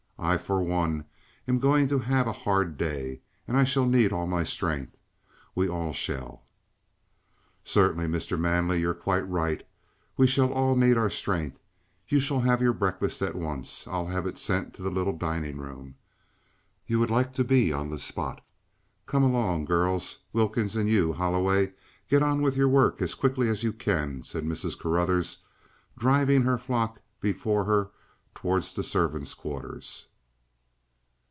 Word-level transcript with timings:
I 0.23 0.37
for 0.37 0.61
one 0.61 1.05
am 1.47 1.57
going 1.57 1.87
to 1.87 1.97
have 1.97 2.27
a 2.27 2.31
hard 2.31 2.77
day, 2.77 3.21
and 3.47 3.57
I 3.57 3.63
shall 3.63 3.87
need 3.87 4.13
all 4.13 4.27
my 4.27 4.43
strength. 4.43 4.95
We 5.55 5.67
all 5.67 5.93
shall." 5.93 6.43
"Certainly, 7.63 8.05
Mr. 8.05 8.39
Manley. 8.39 8.81
You're 8.81 8.93
quite 8.93 9.27
right. 9.27 9.65
We 10.17 10.27
shall 10.27 10.53
all 10.53 10.75
need 10.75 10.95
our 10.95 11.09
strength. 11.09 11.59
You 12.07 12.19
shall 12.19 12.41
have 12.41 12.61
your 12.61 12.71
breakfast 12.71 13.23
at 13.23 13.33
once. 13.35 13.87
I'll 13.87 14.05
have 14.05 14.27
it 14.27 14.37
sent 14.37 14.75
to 14.75 14.83
the 14.83 14.91
little 14.91 15.17
dining 15.17 15.57
room. 15.57 15.95
You 16.85 16.99
would 16.99 17.09
like 17.09 17.33
to 17.33 17.43
be 17.43 17.73
on 17.73 17.89
the 17.89 17.97
spot. 17.97 18.45
Come 19.07 19.23
along, 19.23 19.65
girls. 19.65 20.19
Wilkins, 20.33 20.75
and 20.75 20.87
you, 20.87 21.13
Holloway, 21.13 21.73
get 22.11 22.21
on 22.21 22.43
with 22.43 22.55
your 22.55 22.69
work 22.69 23.01
as 23.01 23.15
quickly 23.15 23.49
as 23.49 23.63
you 23.63 23.73
can," 23.73 24.21
said 24.21 24.45
Mrs. 24.45 24.77
Carruthers, 24.79 25.39
driving 25.97 26.43
her 26.43 26.59
flock 26.59 27.01
before 27.19 27.63
her 27.63 27.89
towards 28.35 28.75
the 28.75 28.83
servants' 28.83 29.33
quarters. 29.33 30.05